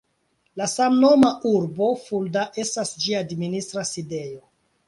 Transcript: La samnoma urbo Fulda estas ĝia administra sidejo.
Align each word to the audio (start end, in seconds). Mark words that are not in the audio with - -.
La 0.59 0.65
samnoma 0.71 1.29
urbo 1.51 1.91
Fulda 2.05 2.47
estas 2.65 2.97
ĝia 3.05 3.23
administra 3.27 3.89
sidejo. 3.95 4.43